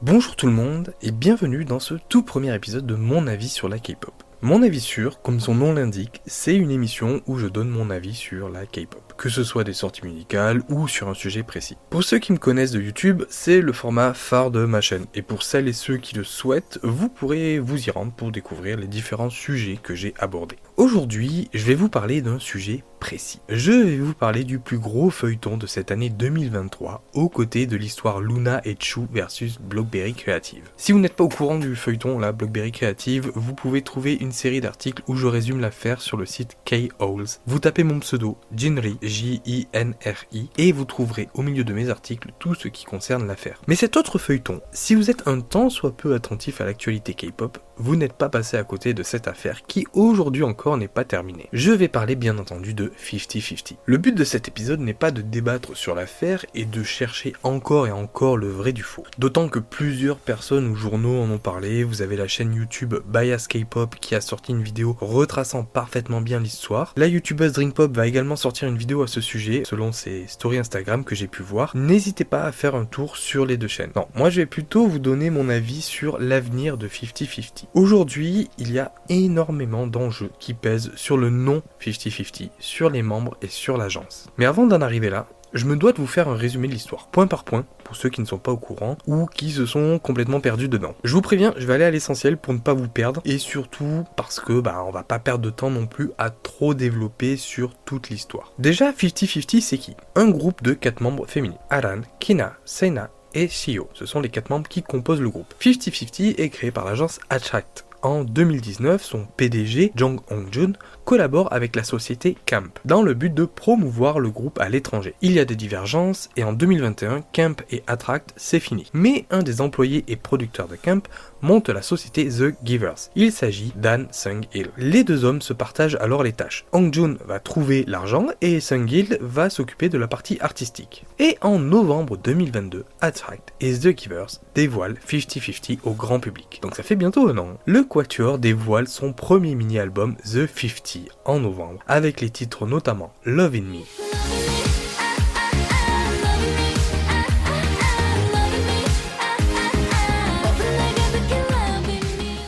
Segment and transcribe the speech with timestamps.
[0.00, 3.68] Bonjour tout le monde et bienvenue dans ce tout premier épisode de mon avis sur
[3.68, 4.14] la K-pop.
[4.42, 8.14] Mon avis sur, comme son nom l'indique, c'est une émission où je donne mon avis
[8.14, 11.76] sur la K-pop que ce soit des sorties musicales ou sur un sujet précis.
[11.90, 15.22] Pour ceux qui me connaissent de YouTube, c'est le format phare de ma chaîne, et
[15.22, 18.86] pour celles et ceux qui le souhaitent, vous pourrez vous y rendre pour découvrir les
[18.86, 20.58] différents sujets que j'ai abordés.
[20.76, 23.40] Aujourd'hui, je vais vous parler d'un sujet précis.
[23.48, 27.76] Je vais vous parler du plus gros feuilleton de cette année 2023, aux côtés de
[27.76, 30.68] l'histoire Luna et Chu versus Blockberry Creative.
[30.76, 34.32] Si vous n'êtes pas au courant du feuilleton, la Blockberry Creative, vous pouvez trouver une
[34.32, 37.26] série d'articles où je résume l'affaire sur le site K-Holes.
[37.46, 42.54] Vous tapez mon pseudo, Jinri, J-I-N-R-I, et vous trouverez au milieu de mes articles tout
[42.54, 43.62] ce qui concerne l'affaire.
[43.66, 47.58] Mais cet autre feuilleton, si vous êtes un temps soit peu attentif à l'actualité K-pop,
[47.76, 51.48] vous n'êtes pas passé à côté de cette affaire qui aujourd'hui encore n'est pas terminée.
[51.52, 53.76] Je vais parler bien entendu de 50-50.
[53.86, 57.86] Le but de cet épisode n'est pas de débattre sur l'affaire et de chercher encore
[57.86, 59.04] et encore le vrai du faux.
[59.18, 63.46] D'autant que plusieurs personnes ou journaux en ont parlé, vous avez la chaîne YouTube Bias
[63.48, 66.92] K-pop qui a sorti une vidéo retraçant parfaitement bien l'histoire.
[66.96, 71.04] La youtubeuse Dreampop va également sortir une vidéo à ce sujet selon ses stories Instagram
[71.04, 71.76] que j'ai pu voir.
[71.76, 73.92] N'hésitez pas à faire un tour sur les deux chaînes.
[73.96, 77.64] Non, moi je vais plutôt vous donner mon avis sur l'avenir de 50-50.
[77.74, 83.36] Aujourd'hui, il y a énormément d'enjeux qui pèsent sur le nom 50-50, sur les membres
[83.42, 84.28] et sur l'agence.
[84.36, 87.08] Mais avant d'en arriver là, je me dois de vous faire un résumé de l'histoire,
[87.08, 89.98] point par point, pour ceux qui ne sont pas au courant ou qui se sont
[89.98, 90.94] complètement perdus dedans.
[91.02, 94.04] Je vous préviens, je vais aller à l'essentiel pour ne pas vous perdre et surtout
[94.14, 97.74] parce que bah on va pas perdre de temps non plus à trop développer sur
[97.84, 98.52] toute l'histoire.
[98.60, 99.96] Déjà 50-50 c'est qui?
[100.14, 101.58] Un groupe de 4 membres féminins.
[101.70, 103.88] Aran, Kina, Seina et Shio.
[103.92, 105.52] Ce sont les 4 membres qui composent le groupe.
[105.60, 110.72] 50-50 est créé par l'agence Attract en 2019, son PDG, Jong Hong-jun,
[111.04, 115.14] collabore avec la société Camp dans le but de promouvoir le groupe à l'étranger.
[115.22, 118.90] Il y a des divergences et en 2021, Camp et Attract, c'est fini.
[118.92, 121.08] Mais un des employés et producteurs de Camp
[121.42, 123.10] monte la société The Givers.
[123.16, 124.70] Il s'agit d'An Sung-il.
[124.76, 126.64] Les deux hommes se partagent alors les tâches.
[126.72, 131.04] Hong-jun va trouver l'argent et Sung-il va s'occuper de la partie artistique.
[131.18, 136.60] Et en novembre 2022, Attract et The Givers dévoilent 50-50 au grand public.
[136.62, 137.58] Donc ça fait bientôt un an.
[137.66, 143.54] Le Quatuor dévoile son premier mini-album The 50 en novembre, avec les titres notamment Love
[143.54, 144.87] in Me.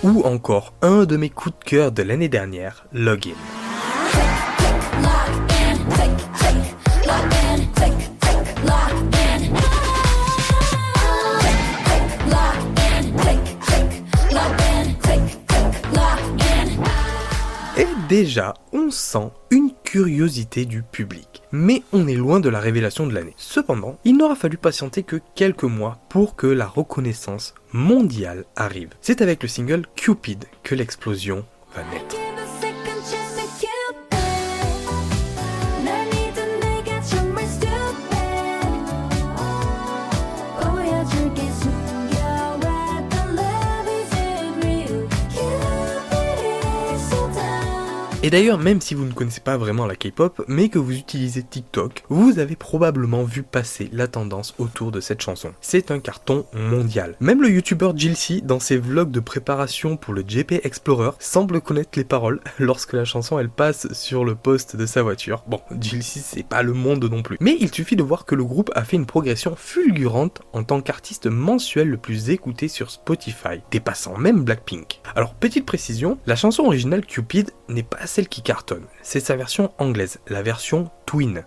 [0.03, 3.35] Ou encore un de mes coups de cœur de l'année dernière, Login.
[17.77, 21.30] Et déjà, on sent une curiosité du public.
[21.53, 23.35] Mais on est loin de la révélation de l'année.
[23.37, 28.91] Cependant, il n'aura fallu patienter que quelques mois pour que la reconnaissance mondiale arrive.
[29.01, 31.45] C'est avec le single Cupid que l'explosion
[31.75, 32.20] va naître.
[48.31, 51.43] Et d'ailleurs, même si vous ne connaissez pas vraiment la K-pop, mais que vous utilisez
[51.43, 55.53] TikTok, vous avez probablement vu passer la tendance autour de cette chanson.
[55.61, 57.17] C'est un carton mondial.
[57.19, 61.91] Même le youtubeur Jilcy, dans ses vlogs de préparation pour le JP Explorer, semble connaître
[61.97, 65.43] les paroles lorsque la chanson elle passe sur le poste de sa voiture.
[65.49, 67.37] Bon, Jilcy c'est pas le monde non plus.
[67.41, 70.83] Mais il suffit de voir que le groupe a fait une progression fulgurante en tant
[70.83, 75.01] qu'artiste mensuel le plus écouté sur Spotify, dépassant même Blackpink.
[75.17, 78.85] Alors petite précision, la chanson originale Cupid n'est pas celle qui cartonne.
[79.01, 80.91] C'est sa version anglaise, la version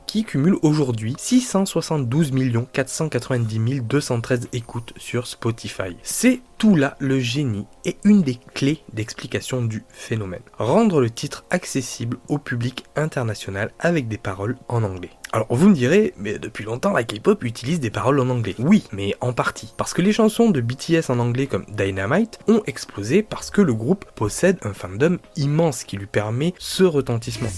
[0.07, 2.33] Qui cumule aujourd'hui 672
[2.73, 5.95] 490 213 écoutes sur Spotify.
[6.03, 10.41] C'est tout là le génie et une des clés d'explication du phénomène.
[10.57, 15.11] Rendre le titre accessible au public international avec des paroles en anglais.
[15.31, 18.55] Alors vous me direz, mais depuis longtemps la K-pop utilise des paroles en anglais.
[18.59, 19.73] Oui, mais en partie.
[19.77, 23.73] Parce que les chansons de BTS en anglais comme Dynamite ont explosé parce que le
[23.73, 27.49] groupe possède un fandom immense qui lui permet ce retentissement.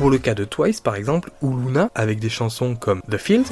[0.00, 3.46] Pour le cas de Twice par exemple, ou Luna avec des chansons comme The Field,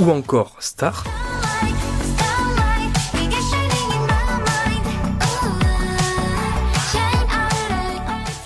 [0.00, 1.04] ou encore Star.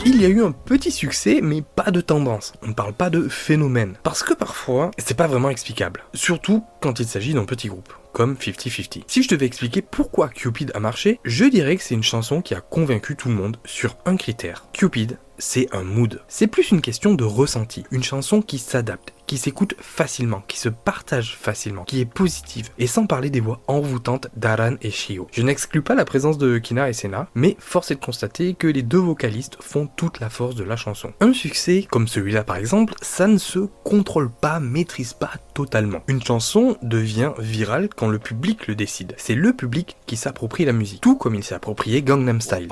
[0.04, 2.52] il y a eu un petit succès, mais pas de tendance.
[2.62, 3.96] On ne parle pas de phénomène.
[4.02, 6.04] Parce que parfois, c'est pas vraiment explicable.
[6.14, 9.02] Surtout quand il s'agit d'un petit groupe comme 50-50.
[9.08, 12.54] Si je devais expliquer pourquoi Cupid a marché, je dirais que c'est une chanson qui
[12.54, 14.64] a convaincu tout le monde sur un critère.
[14.72, 16.22] Cupid, c'est un mood.
[16.28, 17.84] C'est plus une question de ressenti.
[17.90, 22.70] Une chanson qui s'adapte, qui s'écoute facilement, qui se partage facilement, qui est positive.
[22.78, 25.28] Et sans parler des voix envoûtantes d'Aran et Shio.
[25.32, 28.66] Je n'exclus pas la présence de Kina et Sena, mais force est de constater que
[28.66, 31.12] les deux vocalistes font toute la force de la chanson.
[31.20, 36.02] Un succès, comme celui-là par exemple, ça ne se contrôle pas, maîtrise pas totalement.
[36.08, 39.14] Une chanson devient virale quand le public le décide.
[39.16, 42.68] C'est le public qui s'approprie la musique, tout comme il s'est approprié Gangnam Style.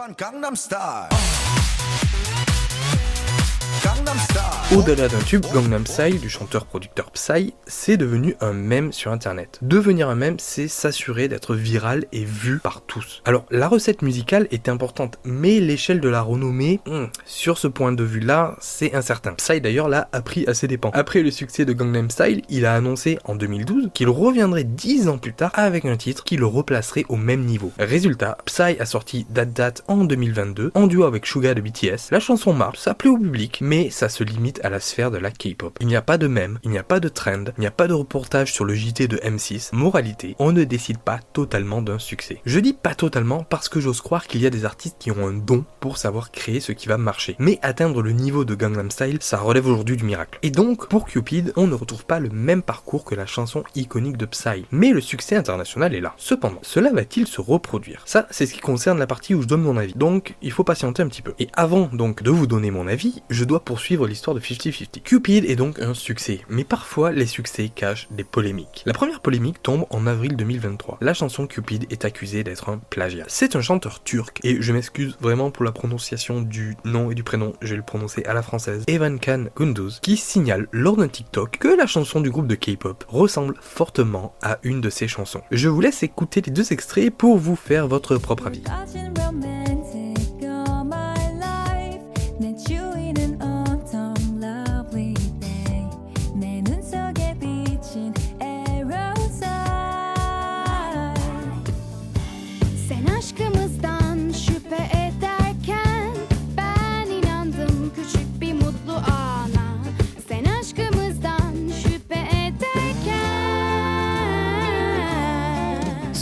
[4.75, 9.61] Au-delà d'un tube, Gangnam Style du chanteur-producteur Psy, c'est devenu un mème sur internet.
[9.63, 13.23] Devenir un mème, c'est s'assurer d'être viral et vu par tous.
[13.25, 17.93] Alors, la recette musicale est importante, mais l'échelle de la renommée, hmm, sur ce point
[17.93, 19.35] de vue-là, c'est incertain.
[19.35, 20.91] Psy d'ailleurs l'a appris à ses dépens.
[20.93, 25.19] Après le succès de Gangnam Style, il a annoncé en 2012 qu'il reviendrait 10 ans
[25.19, 27.71] plus tard avec un titre qui le replacerait au même niveau.
[27.79, 32.11] Résultat, Psy a sorti That That en 2022 en duo avec Suga de BTS.
[32.11, 35.19] La chanson marche, ça plaît au public, mais ça se limite à la sphère de
[35.19, 35.76] la K-pop.
[35.81, 37.71] Il n'y a pas de mème, il n'y a pas de trend, il n'y a
[37.71, 39.75] pas de reportage sur le JT de M6.
[39.75, 42.41] Moralité, on ne décide pas totalement d'un succès.
[42.44, 45.26] Je dis pas totalement parce que j'ose croire qu'il y a des artistes qui ont
[45.26, 47.37] un don pour savoir créer ce qui va marcher.
[47.38, 50.38] Mais atteindre le niveau de Gangnam Style, ça relève aujourd'hui du miracle.
[50.43, 54.17] Et donc, pour Cupid, on ne retrouve pas le même parcours que la chanson iconique
[54.17, 54.67] de Psy.
[54.70, 56.15] Mais le succès international est là.
[56.17, 58.03] Cependant, cela va-t-il se reproduire?
[58.05, 59.94] Ça, c'est ce qui concerne la partie où je donne mon avis.
[59.94, 61.35] Donc, il faut patienter un petit peu.
[61.38, 65.03] Et avant donc de vous donner mon avis, je dois poursuivre l'histoire de 50-50.
[65.03, 68.83] Cupid est donc un succès, mais parfois les succès cachent des polémiques.
[68.87, 70.99] La première polémique tombe en avril 2023.
[71.01, 73.25] La chanson Cupid est accusée d'être un plagiat.
[73.29, 77.23] C'est un chanteur turc, et je m'excuse vraiment pour la prononciation du nom et du
[77.23, 81.09] prénom, je vais le prononcer à la française, Evan Khan Gunduz, qui signale lors d'un
[81.09, 85.43] TikTok que la chanson du groupe de K-pop ressemble fortement à une de ses chansons.
[85.51, 88.63] Je vous laisse écouter les deux extraits pour vous faire votre propre avis.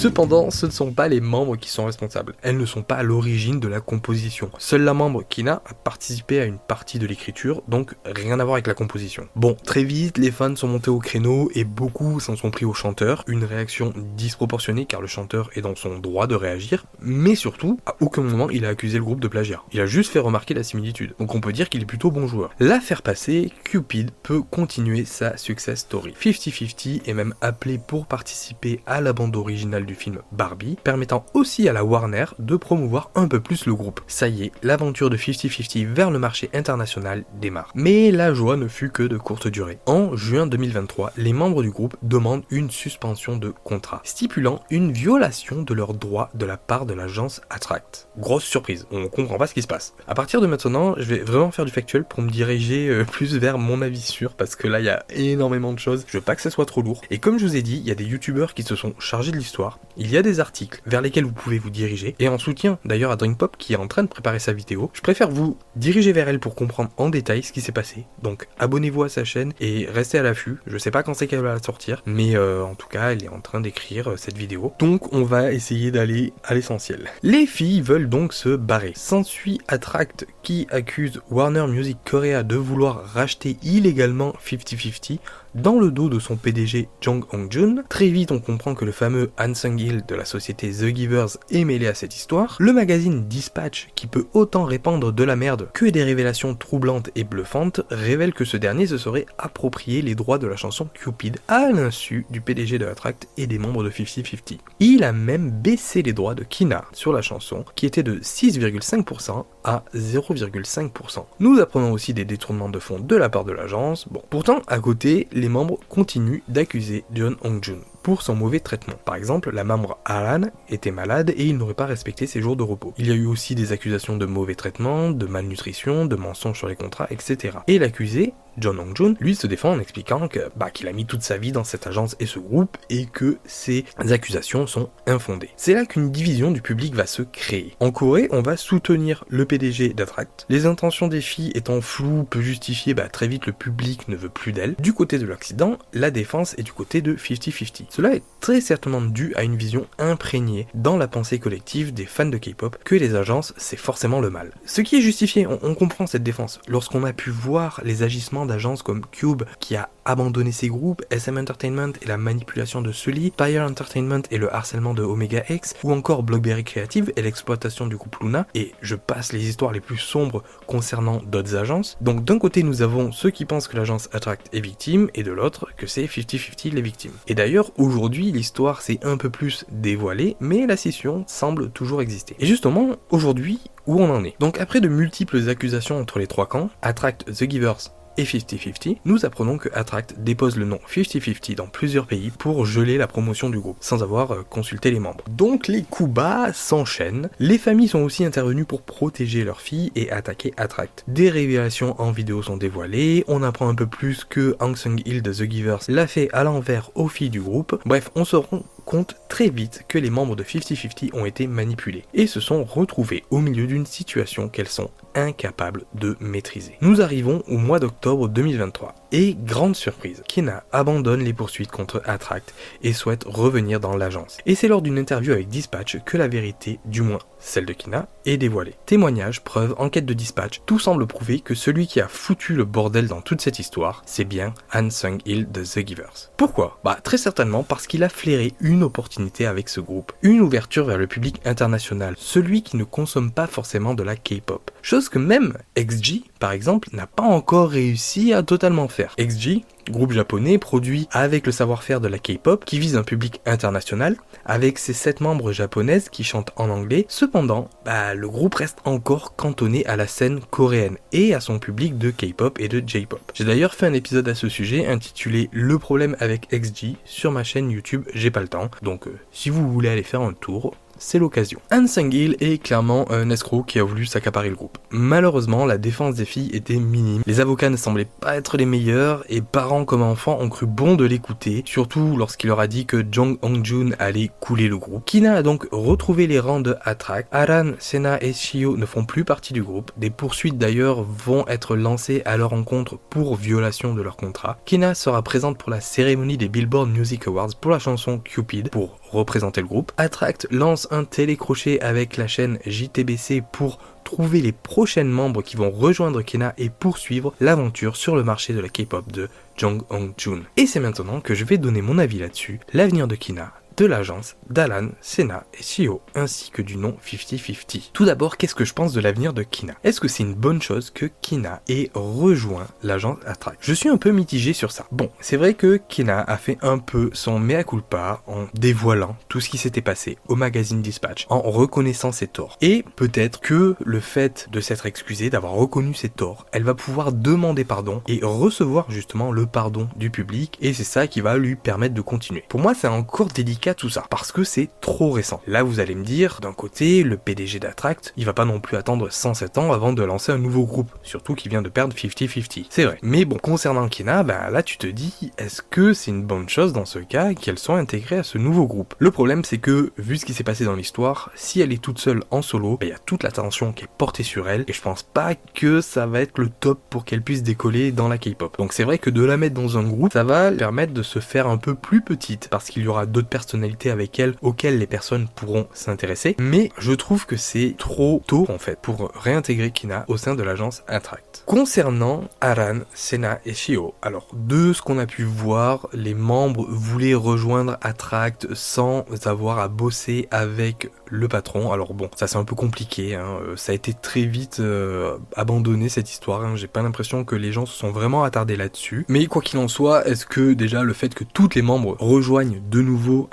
[0.03, 2.35] Cependant, ce ne sont pas les membres qui sont responsables.
[2.43, 4.51] Elles ne sont pas à l'origine de la composition.
[4.59, 8.55] Seule la membre Kina a participé à une partie de l'écriture, donc rien à voir
[8.55, 9.29] avec la composition.
[9.37, 12.75] Bon, très vite, les fans sont montés au créneau et beaucoup s'en sont pris au
[12.75, 13.23] chanteur.
[13.29, 17.95] Une réaction disproportionnée car le chanteur est dans son droit de réagir, mais surtout, à
[18.01, 19.63] aucun moment il a accusé le groupe de plagiat.
[19.73, 21.15] Il a juste fait remarquer la similitude.
[21.21, 22.51] Donc on peut dire qu'il est plutôt bon joueur.
[22.59, 26.13] L'affaire passée, Cupid peut continuer sa success story.
[26.21, 31.69] 50-50 est même appelé pour participer à la bande originale du film Barbie, permettant aussi
[31.69, 34.01] à la Warner de promouvoir un peu plus le groupe.
[34.07, 37.71] Ça y est, l'aventure de 50-50 vers le marché international démarre.
[37.75, 39.79] Mais la joie ne fut que de courte durée.
[39.87, 45.63] En juin 2023, les membres du groupe demandent une suspension de contrat, stipulant une violation
[45.63, 48.09] de leurs droits de la part de l'agence Attract.
[48.19, 49.95] Grosse surprise, on comprend pas ce qui se passe.
[50.07, 53.37] À partir de maintenant, je vais vraiment faire du factuel pour me diriger euh, plus
[53.37, 56.23] vers mon avis sûr, parce que là il y a énormément de choses, je veux
[56.23, 57.03] pas que ça soit trop lourd.
[57.11, 59.33] Et comme je vous ai dit, il y a des youtubeurs qui se sont chargés
[59.33, 62.39] de l'histoire, il y a des articles vers lesquels vous pouvez vous diriger, et en
[62.39, 65.59] soutien d'ailleurs à Drinkpop qui est en train de préparer sa vidéo, je préfère vous
[65.77, 68.07] diriger vers elle pour comprendre en détail ce qui s'est passé.
[68.23, 70.59] Donc abonnez-vous à sa chaîne et restez à l'affût.
[70.67, 73.29] Je sais pas quand c'est qu'elle va sortir, mais euh, en tout cas elle est
[73.29, 74.73] en train d'écrire euh, cette vidéo.
[74.79, 77.11] Donc on va essayer d'aller à l'essentiel.
[77.23, 78.93] Les filles veulent donc se barrer.
[78.97, 85.19] S'ensuit Attract qui accuse Warner Music Korea de vouloir racheter illégalement 50-50
[85.55, 87.85] dans le dos de son PDG Jong Hong-jun.
[87.89, 91.65] Très vite, on comprend que le fameux Han Sung-il de la société The Givers est
[91.65, 92.57] mêlé à cette histoire.
[92.59, 97.25] Le magazine Dispatch, qui peut autant répandre de la merde que des révélations troublantes et
[97.25, 101.71] bluffantes, révèle que ce dernier se serait approprié les droits de la chanson Cupid à
[101.71, 104.59] l'insu du PDG de Attract et des membres de 50-50.
[104.81, 109.45] Il a même baissé les droits de Kina sur la chanson, qui était de 6,5%
[109.65, 111.25] à 0,5%.
[111.41, 114.09] Nous apprenons aussi des détournements de fonds de la part de l'agence.
[114.09, 118.95] Bon, pourtant, à côté, les membres continuent d'accuser John Hong-jun pour son mauvais traitement.
[119.05, 122.63] Par exemple, la membre Alan était malade et il n'aurait pas respecté ses jours de
[122.63, 122.95] repos.
[122.97, 126.69] Il y a eu aussi des accusations de mauvais traitement, de malnutrition, de mensonges sur
[126.69, 127.59] les contrats, etc.
[127.67, 131.23] Et l'accusé John Hong-jun, lui se défend en expliquant que bah, qu'il a mis toute
[131.23, 135.51] sa vie dans cette agence et ce groupe et que ces accusations sont infondées.
[135.57, 137.75] C'est là qu'une division du public va se créer.
[137.81, 140.47] En Corée, on va soutenir le PDG d'Attract.
[140.49, 144.29] Les intentions des filles étant floues, peu justifiées, bah, très vite le public ne veut
[144.29, 144.75] plus d'elles.
[144.79, 147.87] Du côté de l'Occident, la défense est du côté de 50-50.
[147.91, 152.27] Cela est très certainement dû à une vision imprégnée dans la pensée collective des fans
[152.27, 154.53] de K-pop que les agences c'est forcément le mal.
[154.67, 156.61] Ce qui est justifié, on, on comprend cette défense.
[156.69, 161.39] Lorsqu'on a pu voir les agissements d'agences comme Cube qui a abandonné ses groupes, SM
[161.39, 165.93] Entertainment et la manipulation de Sully, Fire Entertainment et le harcèlement de Omega X, ou
[165.93, 169.99] encore Blockberry Creative et l'exploitation du groupe Luna, et je passe les histoires les plus
[169.99, 171.97] sombres concernant d'autres agences.
[172.01, 175.33] Donc d'un côté nous avons ceux qui pensent que l'agence Attract est victime, et de
[175.33, 177.13] l'autre que c'est 50-50 les victimes.
[177.29, 182.35] Et d'ailleurs aujourd'hui l'histoire s'est un peu plus dévoilée, mais la scission semble toujours exister.
[182.39, 184.35] Et justement aujourd'hui où on en est?
[184.39, 189.25] Donc après de multiples accusations entre les trois camps, Attract The Givers et 50-50, nous
[189.25, 193.59] apprenons que Attract dépose le nom 50-50 dans plusieurs pays pour geler la promotion du
[193.59, 195.25] groupe, sans avoir euh, consulté les membres.
[195.31, 200.11] Donc les coups bas s'enchaînent, les familles sont aussi intervenues pour protéger leurs filles et
[200.11, 201.05] attaquer Attract.
[201.09, 205.33] Des révélations en vidéo sont dévoilées, on apprend un peu plus que Hang Sung-il de
[205.33, 209.17] The Givers l'a fait à l'envers aux filles du groupe, bref, on se rend compte
[209.29, 213.39] très vite que les membres de 50-50 ont été manipulés et se sont retrouvés au
[213.39, 216.77] milieu d'une situation qu'elles sont incapables de maîtriser.
[216.81, 222.55] Nous arrivons au mois d'octobre 2023 et grande surprise, Kina abandonne les poursuites contre Attract
[222.83, 224.39] et souhaite revenir dans l'agence.
[224.47, 228.09] Et c'est lors d'une interview avec Dispatch que la vérité, du moins celle de Kina,
[228.25, 228.75] est dévoilée.
[228.87, 233.09] Témoignages, preuves, enquête de Dispatch, tout semble prouver que celui qui a foutu le bordel
[233.09, 236.31] dans toute cette histoire, c'est bien Han Sung-il de The Givers.
[236.37, 236.81] Pourquoi?
[236.85, 240.99] Bah très certainement parce qu'il a flairé une opportunité avec ce groupe, une ouverture vers
[240.99, 244.71] le public international, celui qui ne consomme pas forcément de la K-pop.
[244.81, 249.15] Chose que même XG, par exemple, n'a pas encore réussi à totalement faire.
[249.17, 254.17] XG, groupe japonais produit avec le savoir-faire de la K-pop qui vise un public international,
[254.45, 257.07] avec ses 7 membres japonaises qui chantent en anglais.
[257.09, 261.97] Cependant, bah, le groupe reste encore cantonné à la scène coréenne et à son public
[261.97, 263.21] de K-pop et de J-pop.
[263.35, 267.45] J'ai d'ailleurs fait un épisode à ce sujet intitulé Le problème avec XG sur ma
[267.45, 270.75] chaîne YouTube J'ai pas le temps, donc euh, si vous voulez aller faire un tour,
[271.03, 271.61] c'est l'occasion.
[271.71, 274.79] Han Sang-il est clairement un escroc qui a voulu s'accaparer le groupe.
[274.91, 277.23] Malheureusement, la défense des filles était minime.
[277.27, 280.95] Les avocats ne semblaient pas être les meilleurs et parents comme enfants ont cru bon
[280.95, 285.05] de l'écouter, surtout lorsqu'il leur a dit que Jong Hong-jun allait couler le groupe.
[285.05, 287.29] Kina a donc retrouvé les rangs de Attract.
[287.33, 289.91] Aran, Sena et Shio ne font plus partie du groupe.
[289.97, 294.59] Des poursuites d'ailleurs vont être lancées à leur encontre pour violation de leur contrat.
[294.65, 299.02] Kina sera présente pour la cérémonie des Billboard Music Awards pour la chanson Cupid pour
[299.13, 299.93] représenter le groupe.
[299.97, 305.71] Attract lance un télécrochet avec la chaîne JTBC pour trouver les prochaines membres qui vont
[305.71, 310.43] rejoindre Kena et poursuivre l'aventure sur le marché de la K-pop de Jong Hong Jun.
[310.57, 313.53] Et c'est maintenant que je vais donner mon avis là-dessus, l'avenir de Kina
[313.83, 317.91] de l'agence d'Alan, Sena et Shio, ainsi que du nom 50-50.
[317.93, 319.75] Tout d'abord, qu'est-ce que je pense de l'avenir de Kina?
[319.83, 323.97] Est-ce que c'est une bonne chose que Kina ait rejoint l'agence Attract Je suis un
[323.97, 324.87] peu mitigé sur ça.
[324.93, 329.41] Bon, c'est vrai que Kina a fait un peu son mea culpa en dévoilant tout
[329.41, 332.59] ce qui s'était passé au magazine Dispatch, en reconnaissant ses torts.
[332.61, 337.13] Et peut-être que le fait de s'être excusé, d'avoir reconnu ses torts, elle va pouvoir
[337.13, 341.57] demander pardon et recevoir justement le pardon du public, et c'est ça qui va lui
[341.57, 342.45] permettre de continuer.
[342.49, 345.41] Pour moi, c'est encore délicat tout ça, parce que c'est trop récent.
[345.47, 348.77] Là, vous allez me dire, d'un côté, le PDG d'Attract, il va pas non plus
[348.77, 352.67] attendre 107 ans avant de lancer un nouveau groupe, surtout qu'il vient de perdre 50-50.
[352.71, 352.99] C'est vrai.
[353.03, 356.73] Mais bon, concernant Kina, ben là, tu te dis, est-ce que c'est une bonne chose
[356.73, 358.95] dans ce cas qu'elle soit intégrée à ce nouveau groupe?
[358.99, 361.99] Le problème, c'est que, vu ce qui s'est passé dans l'histoire, si elle est toute
[361.99, 364.83] seule en solo, il y a toute l'attention qui est portée sur elle, et je
[364.83, 368.57] pense pas que ça va être le top pour qu'elle puisse décoller dans la K-pop.
[368.59, 371.19] Donc c'est vrai que de la mettre dans un groupe, ça va permettre de se
[371.19, 373.52] faire un peu plus petite, parce qu'il y aura d'autres personnes
[373.91, 376.37] avec elle auxquelles les personnes pourront s'intéresser.
[376.39, 380.43] Mais je trouve que c'est trop tôt en fait pour réintégrer Kina au sein de
[380.43, 381.45] l'agence Attract.
[381.47, 387.15] Concernant Aran, Sena et Shio, alors de ce qu'on a pu voir, les membres voulaient
[387.15, 391.73] rejoindre Attract sans avoir à bosser avec le patron.
[391.73, 393.39] Alors bon, ça c'est un peu compliqué, hein.
[393.47, 396.57] Euh, ça a été très vite euh, abandonné cette histoire, hein.
[396.57, 399.05] j'ai pas l'impression que les gens se sont vraiment attardés là-dessus.
[399.09, 402.63] Mais quoi qu'il en soit, est-ce que déjà le fait que toutes les membres rejoignent
[402.71, 403.29] de nouveau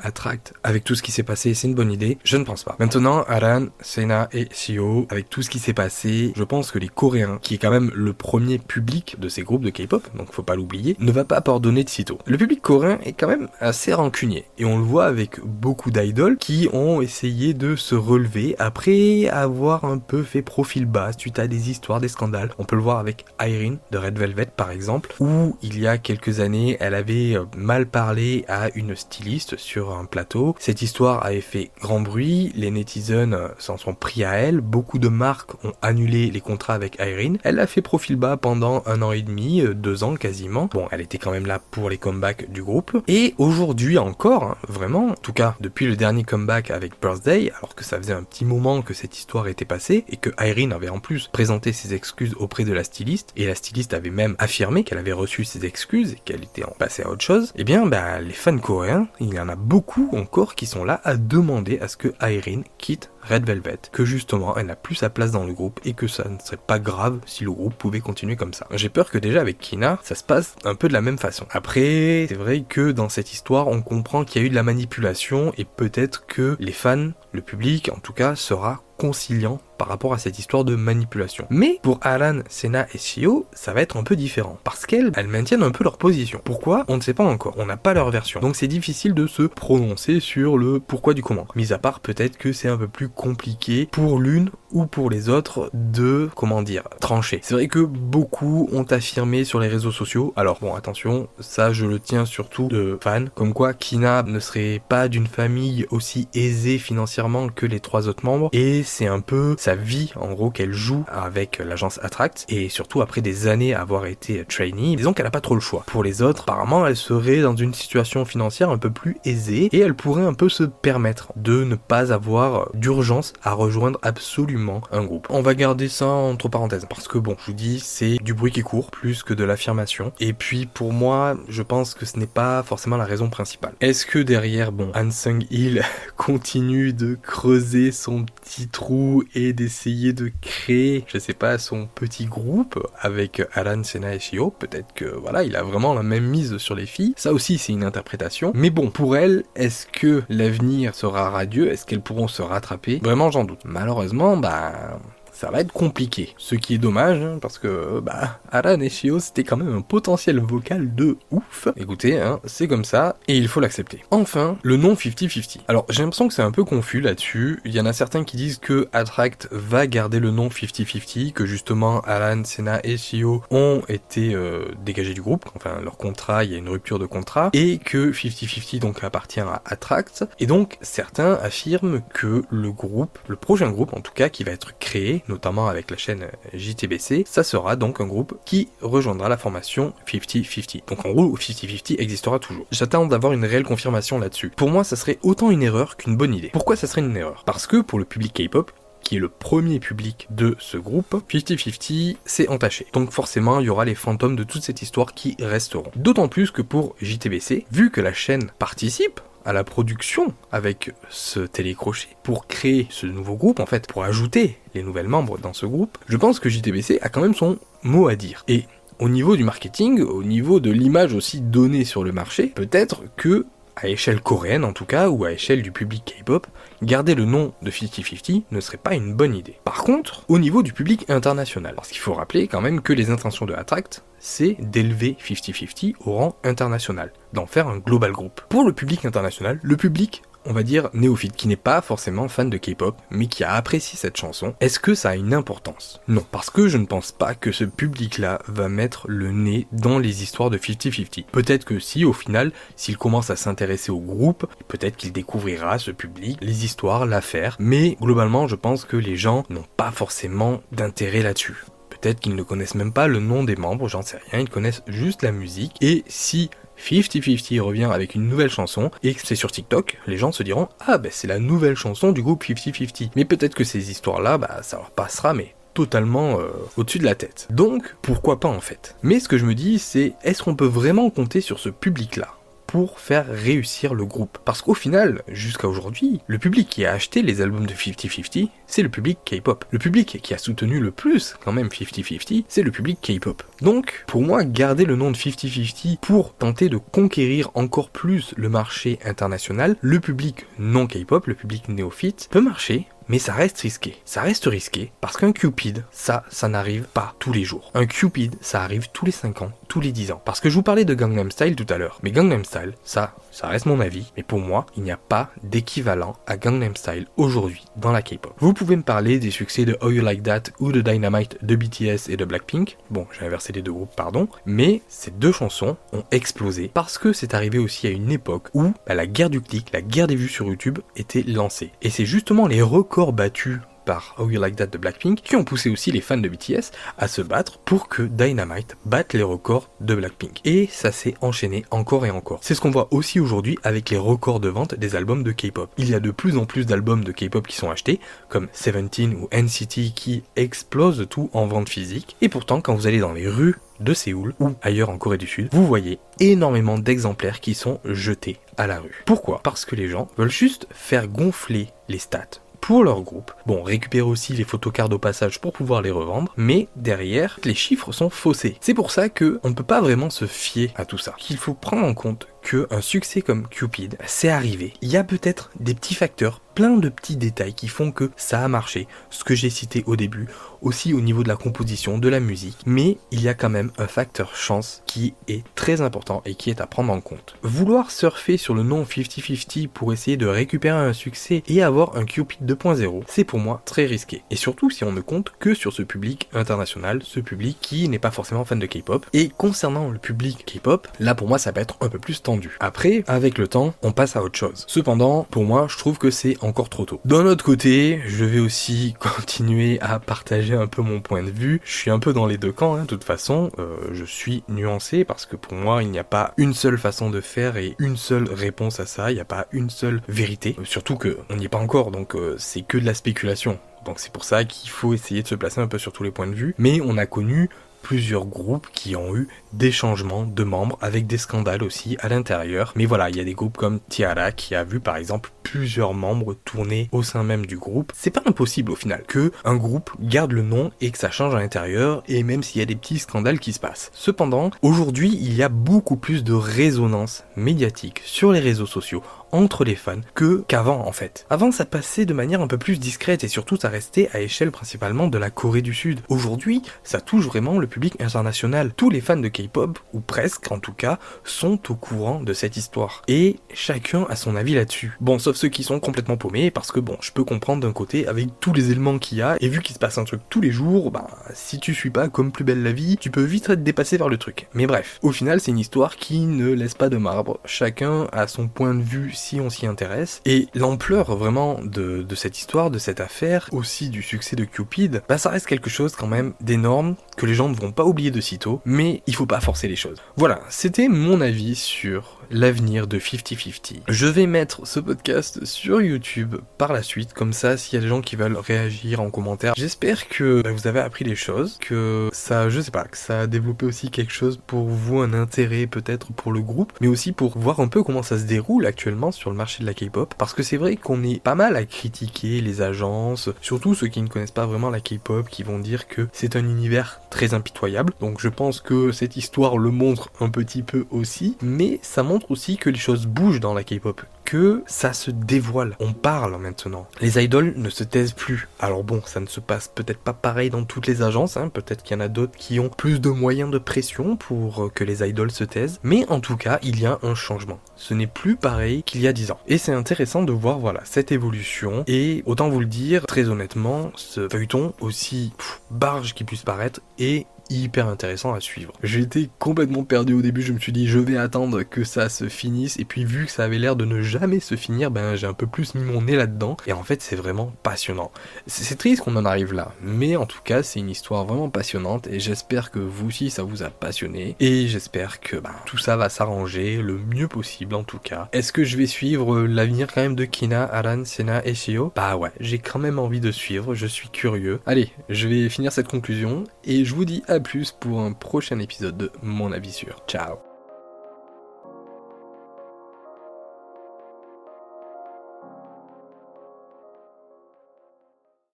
[0.63, 2.75] Avec tout ce qui s'est passé, c'est une bonne idée Je ne pense pas.
[2.79, 6.87] Maintenant, Aran, Sena et Shio, avec tout ce qui s'est passé, je pense que les
[6.87, 10.43] Coréens, qui est quand même le premier public de ces groupes de K-pop, donc faut
[10.43, 12.19] pas l'oublier, ne va pas pardonner de sitôt.
[12.25, 16.37] Le public coréen est quand même assez rancunier, et on le voit avec beaucoup d'idoles
[16.37, 21.47] qui ont essayé de se relever après avoir un peu fait profil bas suite à
[21.47, 22.51] des histoires, des scandales.
[22.57, 25.97] On peut le voir avec Irene de Red Velvet par exemple, où il y a
[25.97, 30.55] quelques années, elle avait mal parlé à une styliste sur plateau.
[30.59, 34.99] Cette histoire avait fait grand bruit, les netizens euh, s'en sont pris à elle, beaucoup
[34.99, 37.37] de marques ont annulé les contrats avec Irene.
[37.43, 40.69] Elle a fait profil bas pendant un an et demi, euh, deux ans quasiment.
[40.71, 43.01] Bon, elle était quand même là pour les comebacks du groupe.
[43.07, 47.75] Et aujourd'hui encore, hein, vraiment, en tout cas depuis le dernier comeback avec Birthday, alors
[47.75, 50.89] que ça faisait un petit moment que cette histoire était passée et que Irene avait
[50.89, 54.83] en plus présenté ses excuses auprès de la styliste, et la styliste avait même affirmé
[54.83, 57.85] qu'elle avait reçu ses excuses et qu'elle était en passée à autre chose, eh bien
[57.85, 61.79] bah, les fans coréens, il y en a beaucoup encore qui sont là à demander
[61.79, 65.45] à ce que Irene quitte Red Velvet, que justement elle n'a plus sa place dans
[65.45, 68.53] le groupe et que ça ne serait pas grave si le groupe pouvait continuer comme
[68.53, 68.67] ça.
[68.71, 71.45] J'ai peur que déjà avec Kina, ça se passe un peu de la même façon.
[71.51, 74.63] Après, c'est vrai que dans cette histoire, on comprend qu'il y a eu de la
[74.63, 80.13] manipulation et peut-être que les fans, le public en tout cas, sera conciliant par rapport
[80.13, 81.47] à cette histoire de manipulation.
[81.49, 84.59] Mais pour Alan, Senna et Shio, ça va être un peu différent.
[84.63, 86.39] Parce qu'elles, elles maintiennent un peu leur position.
[86.43, 86.85] Pourquoi?
[86.89, 87.55] On ne sait pas encore.
[87.57, 88.41] On n'a pas leur version.
[88.41, 91.47] Donc c'est difficile de se prononcer sur le pourquoi du comment.
[91.55, 95.29] Mis à part peut-être que c'est un peu plus compliqué pour l'une ou pour les
[95.29, 97.39] autres de, comment dire, trancher.
[97.41, 101.85] C'est vrai que beaucoup ont affirmé sur les réseaux sociaux, alors bon attention, ça je
[101.85, 106.77] le tiens surtout de fans, comme quoi Kina ne serait pas d'une famille aussi aisée
[106.77, 110.73] financièrement que les trois autres membres, et c'est un peu sa vie en gros qu'elle
[110.73, 115.27] joue avec l'agence Attract, et surtout après des années à avoir été trainee, disons qu'elle
[115.27, 115.83] a pas trop le choix.
[115.85, 119.79] Pour les autres, apparemment elle serait dans une situation financière un peu plus aisée, et
[119.79, 125.03] elle pourrait un peu se permettre de ne pas avoir d'urgence à rejoindre absolument un
[125.03, 125.27] groupe.
[125.29, 128.51] On va garder ça entre parenthèses parce que bon, je vous dis, c'est du bruit
[128.51, 130.13] qui court plus que de l'affirmation.
[130.19, 133.73] Et puis pour moi, je pense que ce n'est pas forcément la raison principale.
[133.81, 135.83] Est-ce que derrière, bon, Hansung Hill
[136.17, 142.25] continue de creuser son petit trou et d'essayer de créer, je sais pas, son petit
[142.25, 146.57] groupe avec Alan, Senna et Shio Peut-être que voilà, il a vraiment la même mise
[146.57, 147.13] sur les filles.
[147.17, 148.51] Ça aussi, c'est une interprétation.
[148.55, 151.71] Mais bon, pour elle, est-ce que l'avenir sera radieux?
[151.71, 152.99] Est-ce qu'elles pourront se rattraper?
[153.03, 153.61] Vraiment, j'en doute.
[153.65, 154.99] Malheureusement, bah bah
[155.39, 156.35] ça va être compliqué.
[156.37, 159.79] Ce qui est dommage, hein, parce que bah, Alan et Shio, c'était quand même un
[159.79, 161.69] potentiel vocal de ouf.
[161.77, 164.03] Écoutez, hein, c'est comme ça, et il faut l'accepter.
[164.11, 165.59] Enfin, le nom 50-50.
[165.69, 167.61] Alors, j'ai l'impression que c'est un peu confus là-dessus.
[167.63, 171.45] Il y en a certains qui disent que Attract va garder le nom 50-50, que
[171.45, 176.51] justement Alan, Senna et Shio ont été euh, dégagés du groupe, enfin leur contrat, il
[176.51, 180.25] y a une rupture de contrat, et que 50-50 donc appartient à Attract.
[180.39, 184.51] Et donc, certains affirment que le groupe, le prochain groupe en tout cas, qui va
[184.51, 189.37] être créé, notamment avec la chaîne JTBC, ça sera donc un groupe qui rejoindra la
[189.37, 190.83] formation 50-50.
[190.87, 192.65] Donc en gros, 50-50 existera toujours.
[192.71, 194.49] J'attends d'avoir une réelle confirmation là-dessus.
[194.49, 196.49] Pour moi, ça serait autant une erreur qu'une bonne idée.
[196.49, 197.43] Pourquoi ça serait une erreur?
[197.45, 202.17] Parce que pour le public K-pop, qui est le premier public de ce groupe, 50-50
[202.25, 202.85] c'est entaché.
[202.93, 205.91] Donc forcément, il y aura les fantômes de toute cette histoire qui resteront.
[205.95, 211.39] D'autant plus que pour JTBC, vu que la chaîne participe à la production avec ce
[211.39, 215.65] télécrochet pour créer ce nouveau groupe, en fait, pour ajouter les nouvelles membres dans ce
[215.65, 218.43] groupe, je pense que JTBC a quand même son mot à dire.
[218.47, 218.65] Et
[218.99, 223.47] au niveau du marketing, au niveau de l'image aussi donnée sur le marché, peut-être que
[223.81, 226.47] à échelle coréenne en tout cas, ou à échelle du public K-pop,
[226.81, 229.59] garder le nom de 50-50 ne serait pas une bonne idée.
[229.63, 233.09] Par contre, au niveau du public international, parce qu'il faut rappeler quand même que les
[233.09, 238.41] intentions de Attract c'est d'élever 50-50 au rang international, d'en faire un global group.
[238.49, 242.49] Pour le public international, le public on va dire néophyte, qui n'est pas forcément fan
[242.49, 246.01] de K-pop, mais qui a apprécié cette chanson, est-ce que ça a une importance?
[246.07, 249.99] Non, parce que je ne pense pas que ce public-là va mettre le nez dans
[249.99, 251.25] les histoires de 50-50.
[251.31, 255.91] Peut-être que si, au final, s'il commence à s'intéresser au groupe, peut-être qu'il découvrira ce
[255.91, 261.21] public, les histoires, l'affaire, mais globalement, je pense que les gens n'ont pas forcément d'intérêt
[261.21, 261.65] là-dessus.
[261.89, 264.83] Peut-être qu'ils ne connaissent même pas le nom des membres, j'en sais rien, ils connaissent
[264.87, 265.75] juste la musique.
[265.81, 270.43] Et si 50-50 revient avec une nouvelle chanson et c'est sur TikTok, les gens se
[270.43, 273.11] diront Ah ben c'est la nouvelle chanson du groupe 50-50.
[273.15, 277.15] Mais peut-être que ces histoires-là, bah ça leur passera, mais totalement euh, au-dessus de la
[277.15, 277.47] tête.
[277.51, 278.95] Donc, pourquoi pas en fait?
[279.03, 282.38] Mais ce que je me dis, c'est est-ce qu'on peut vraiment compter sur ce public-là?
[282.69, 284.37] Pour faire réussir le groupe.
[284.45, 288.83] Parce qu'au final, jusqu'à aujourd'hui, le public qui a acheté les albums de 50-50, c'est
[288.83, 289.65] le public K-pop.
[289.71, 293.41] Le public qui a soutenu le plus, quand même 50-50, c'est le public K-pop.
[293.61, 298.49] Donc, pour moi, garder le nom de 50-50 pour tenter de conquérir encore plus le
[298.49, 303.97] marché international, le public non K-pop, le public néophyte, peut marcher, mais ça reste risqué.
[304.05, 307.71] Ça reste risqué parce qu'un Cupid, ça, ça n'arrive pas tous les jours.
[307.73, 310.21] Un Cupid, ça arrive tous les 5 ans, tous les 10 ans.
[310.23, 311.99] Parce que je vous parlais de Gangnam Style tout à l'heure.
[312.03, 314.11] Mais Gangnam Style, ça, ça reste mon avis.
[314.15, 318.33] Mais pour moi, il n'y a pas d'équivalent à Gangnam Style aujourd'hui dans la K-pop.
[318.39, 321.55] Vous pouvez me parler des succès de How You Like That ou de Dynamite de
[321.55, 322.77] BTS et de Blackpink.
[322.91, 324.27] Bon, j'ai inversé les deux groupes, pardon.
[324.45, 328.73] Mais ces deux chansons ont explosé parce que c'est arrivé aussi à une époque où
[328.85, 331.71] bah, la guerre du clic, la guerre des vues sur YouTube était lancée.
[331.81, 335.43] Et c'est justement les records battus par How You Like That de Blackpink qui ont
[335.43, 339.71] poussé aussi les fans de BTS à se battre pour que Dynamite batte les records
[339.81, 340.41] de Blackpink.
[340.45, 342.39] Et ça s'est enchaîné encore et encore.
[342.43, 345.71] C'est ce qu'on voit aussi aujourd'hui avec les records de vente des albums de K-pop.
[345.79, 349.15] Il y a de plus en plus d'albums de K-pop qui sont achetés, comme Seventeen
[349.15, 352.15] ou NCT qui explosent tout en vente physique.
[352.21, 355.25] Et pourtant, quand vous allez dans les rues de Séoul ou ailleurs en Corée du
[355.25, 359.03] Sud, vous voyez énormément d'exemplaires qui sont jetés à la rue.
[359.05, 359.39] Pourquoi?
[359.41, 363.31] Parce que les gens veulent juste faire gonfler les stats pour leur groupe.
[363.47, 367.91] Bon, récupérer aussi les photocards au passage pour pouvoir les revendre, mais derrière, les chiffres
[367.91, 368.57] sont faussés.
[368.61, 371.15] C'est pour ça que on ne peut pas vraiment se fier à tout ça.
[371.17, 374.73] Qu'il faut prendre en compte que un succès comme Cupid, c'est arrivé.
[374.81, 378.43] Il y a peut-être des petits facteurs, plein de petits détails qui font que ça
[378.43, 378.87] a marché.
[379.09, 380.27] Ce que j'ai cité au début,
[380.61, 382.57] aussi au niveau de la composition, de la musique.
[382.65, 386.49] Mais il y a quand même un facteur chance qui est très important et qui
[386.49, 387.35] est à prendre en compte.
[387.43, 392.05] Vouloir surfer sur le nom 50-50 pour essayer de récupérer un succès et avoir un
[392.05, 394.23] Cupid 2.0, c'est pour moi très risqué.
[394.29, 397.99] Et surtout si on ne compte que sur ce public international, ce public qui n'est
[397.99, 399.05] pas forcément fan de K-pop.
[399.13, 402.21] Et concernant le public K-pop, là pour moi ça peut être un peu plus
[402.59, 404.65] Après, avec le temps, on passe à autre chose.
[404.67, 407.01] Cependant, pour moi, je trouve que c'est encore trop tôt.
[407.05, 411.61] D'un autre côté, je vais aussi continuer à partager un peu mon point de vue.
[411.63, 413.51] Je suis un peu dans les deux camps, hein, de toute façon.
[413.59, 417.09] Euh, je suis nuancé parce que pour moi, il n'y a pas une seule façon
[417.09, 419.11] de faire et une seule réponse à ça.
[419.11, 420.55] Il n'y a pas une seule vérité.
[420.59, 423.59] Euh, surtout que on n'y est pas encore, donc euh, c'est que de la spéculation.
[423.85, 426.11] Donc c'est pour ça qu'il faut essayer de se placer un peu sur tous les
[426.11, 426.53] points de vue.
[426.57, 427.49] Mais on a connu
[427.89, 432.71] plusieurs groupes qui ont eu des changements de membres avec des scandales aussi à l'intérieur.
[432.75, 435.95] Mais voilà, il y a des groupes comme Tiara qui a vu par exemple plusieurs
[435.95, 437.91] membres tourner au sein même du groupe.
[437.95, 441.33] C'est pas impossible au final que un groupe garde le nom et que ça change
[441.33, 443.89] à l'intérieur et même s'il y a des petits scandales qui se passent.
[443.95, 449.63] Cependant, aujourd'hui, il y a beaucoup plus de résonance médiatique sur les réseaux sociaux entre
[449.63, 451.25] les fans que qu'avant en fait.
[451.29, 454.51] Avant ça passait de manière un peu plus discrète et surtout ça restait à échelle
[454.51, 456.01] principalement de la Corée du Sud.
[456.09, 458.73] Aujourd'hui, ça touche vraiment le public international.
[458.75, 462.57] Tous les fans de K-pop, ou presque en tout cas, sont au courant de cette
[462.57, 463.01] histoire.
[463.07, 464.93] Et chacun a son avis là-dessus.
[464.99, 468.07] Bon, sauf ceux qui sont complètement paumés, parce que bon, je peux comprendre d'un côté,
[468.07, 470.41] avec tous les éléments qu'il y a, et vu qu'il se passe un truc tous
[470.41, 473.49] les jours, bah, si tu suis pas comme plus belle la vie, tu peux vite
[473.49, 474.47] être dépassé par le truc.
[474.53, 477.39] Mais bref, au final, c'est une histoire qui ne laisse pas de marbre.
[477.45, 480.21] Chacun a son point de vue si on s'y intéresse.
[480.25, 485.03] Et l'ampleur vraiment de, de, cette histoire, de cette affaire, aussi du succès de Cupid,
[485.07, 488.11] bah ça reste quelque chose quand même d'énorme que les gens ne vont pas oublier
[488.11, 489.97] de sitôt, mais il faut pas forcer les choses.
[490.15, 493.81] Voilà, c'était mon avis sur l'avenir de 50-50.
[493.87, 497.81] Je vais mettre ce podcast sur YouTube par la suite, comme ça s'il y a
[497.81, 499.53] des gens qui veulent réagir en commentaire.
[499.57, 503.27] J'espère que vous avez appris des choses, que ça, je sais pas, que ça a
[503.27, 507.37] développé aussi quelque chose pour vous, un intérêt peut-être pour le groupe, mais aussi pour
[507.37, 510.33] voir un peu comment ça se déroule actuellement sur le marché de la K-pop, parce
[510.33, 514.07] que c'est vrai qu'on est pas mal à critiquer les agences, surtout ceux qui ne
[514.07, 518.19] connaissent pas vraiment la K-pop, qui vont dire que c'est un univers très impitoyable, donc
[518.19, 522.57] je pense que cette histoire le montre un petit peu aussi, mais ça montre aussi
[522.57, 525.75] que les choses bougent dans la K-pop, que ça se dévoile.
[525.79, 526.87] On parle maintenant.
[527.01, 528.47] Les idoles ne se taisent plus.
[528.59, 531.49] Alors bon, ça ne se passe peut-être pas pareil dans toutes les agences, hein.
[531.49, 534.83] peut-être qu'il y en a d'autres qui ont plus de moyens de pression pour que
[534.83, 537.59] les idoles se taisent, mais en tout cas, il y a un changement.
[537.75, 539.39] Ce n'est plus pareil qu'il y a 10 ans.
[539.47, 543.91] Et c'est intéressant de voir voilà cette évolution et autant vous le dire très honnêtement,
[543.95, 545.33] ce feuilleton aussi
[545.71, 548.73] barge qui puisse paraître est hyper intéressant à suivre.
[548.83, 552.29] J'étais complètement perdu au début, je me suis dit je vais attendre que ça se
[552.29, 555.27] finisse et puis vu que ça avait l'air de ne jamais se finir, ben j'ai
[555.27, 558.11] un peu plus mis mon nez là-dedans et en fait c'est vraiment passionnant.
[558.47, 562.07] C'est triste qu'on en arrive là, mais en tout cas c'est une histoire vraiment passionnante
[562.07, 565.97] et j'espère que vous aussi ça vous a passionné et j'espère que ben, tout ça
[565.97, 568.29] va s'arranger le mieux possible en tout cas.
[568.31, 571.91] Est-ce que je vais suivre l'avenir quand même de Kina, Aran, Sena et Shio?
[571.95, 574.59] Bah ouais, j'ai quand même envie de suivre, je suis curieux.
[574.65, 578.97] Allez, je vais finir cette conclusion et je vous dis plus pour un prochain épisode
[578.97, 580.03] de Mon avis sur.
[580.07, 580.48] Ciao